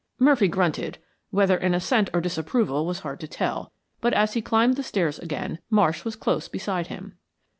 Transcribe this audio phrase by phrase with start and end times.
[0.17, 0.97] Murphy grunted,
[1.29, 5.19] whether in assent or disapproval was hard to tell, but as he climbed the stairs
[5.19, 7.19] again, Marsh was close beside him.